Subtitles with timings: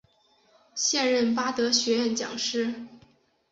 [0.73, 2.87] 现任巴德学院讲师。